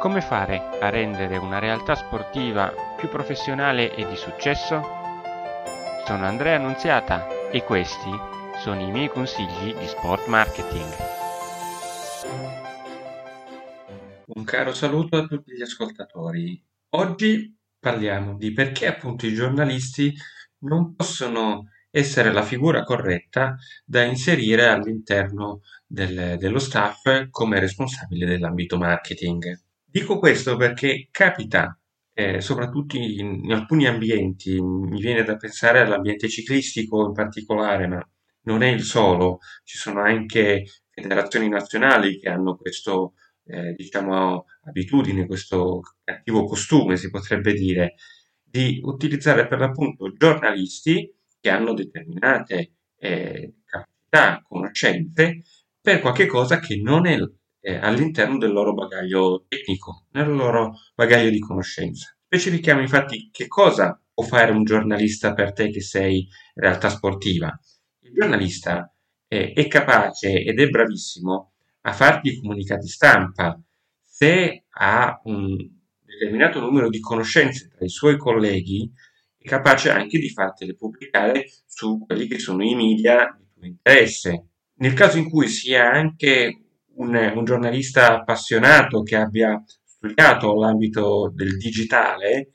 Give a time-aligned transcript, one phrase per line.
[0.00, 4.80] Come fare a rendere una realtà sportiva più professionale e di successo?
[6.06, 8.08] Sono Andrea Annunziata e questi
[8.62, 10.90] sono i miei consigli di sport marketing.
[14.24, 16.58] Un caro saluto a tutti gli ascoltatori.
[16.94, 20.16] Oggi parliamo di perché appunto i giornalisti
[20.60, 23.54] non possono essere la figura corretta
[23.84, 29.68] da inserire all'interno del, dello staff come responsabile dell'ambito marketing.
[29.92, 31.76] Dico questo perché capita,
[32.14, 38.08] eh, soprattutto in, in, alcuni ambienti, mi viene da pensare all'ambiente ciclistico in particolare, ma
[38.42, 43.14] non è il solo, ci sono anche federazioni nazionali che hanno questo,
[43.46, 47.96] eh, diciamo, abitudine, questo cattivo costume, si potrebbe dire,
[48.44, 55.42] di utilizzare per l'appunto giornalisti che hanno determinate eh, capacità, conoscenze
[55.80, 57.18] per qualche cosa che non è
[57.60, 62.16] eh, all'interno del loro bagaglio tecnico, nel loro bagaglio di conoscenza.
[62.26, 67.58] Specifichiamo infatti che cosa può fare un giornalista per te che sei realtà sportiva.
[68.00, 68.92] Il giornalista
[69.28, 73.58] eh, è capace ed è bravissimo a farti comunicati stampa
[74.02, 75.56] se ha un
[76.04, 78.92] determinato numero di conoscenze tra i suoi colleghi
[79.38, 84.48] è capace anche di fartele pubblicare su quelli che sono i media di tuo interesse.
[84.74, 86.69] Nel caso in cui sia anche
[87.00, 92.52] un, un giornalista appassionato che abbia studiato l'ambito del digitale,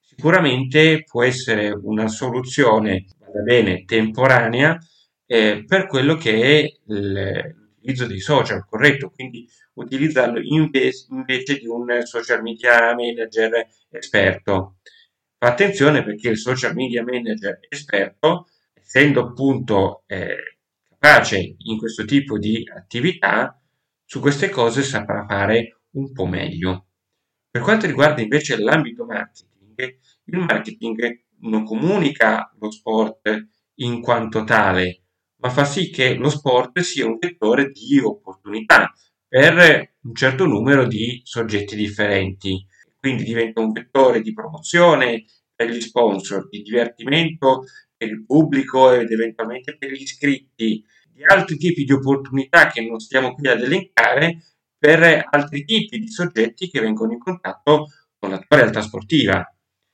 [0.00, 4.78] sicuramente può essere una soluzione, vada bene, temporanea
[5.26, 9.10] eh, per quello che è l'utilizzo dei social, corretto?
[9.10, 14.76] Quindi utilizzarlo invece, invece di un social media manager esperto.
[15.38, 22.36] Fa attenzione perché il social media manager esperto, essendo appunto eh, capace in questo tipo
[22.36, 23.59] di attività,
[24.10, 26.88] su queste cose saprà fare un po' meglio.
[27.48, 35.04] Per quanto riguarda invece l'ambito marketing, il marketing non comunica lo sport in quanto tale,
[35.36, 38.92] ma fa sì che lo sport sia un vettore di opportunità
[39.28, 42.66] per un certo numero di soggetti differenti.
[42.98, 47.62] Quindi diventa un vettore di promozione per gli sponsor, di divertimento
[47.96, 50.84] per il pubblico ed eventualmente per gli iscritti,
[51.20, 54.42] di altri tipi di opportunità che non stiamo qui ad elencare
[54.78, 57.88] per altri tipi di soggetti che vengono in contatto
[58.18, 59.44] con la tua realtà sportiva.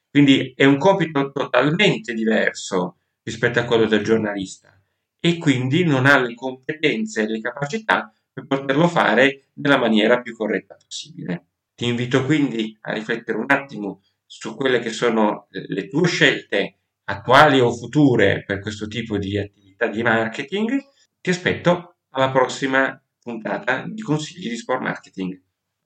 [0.08, 4.80] Quindi è un compito totalmente diverso rispetto a quello del giornalista
[5.18, 10.36] e quindi non ha le competenze e le capacità per poterlo fare nella maniera più
[10.36, 11.46] corretta possibile.
[11.74, 17.58] Ti invito quindi a riflettere un attimo su quelle che sono le tue scelte attuali
[17.58, 20.94] o future per questo tipo di attività di marketing.
[21.26, 25.34] Ti aspetto alla prossima puntata di consigli di sport marketing.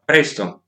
[0.00, 0.64] A presto!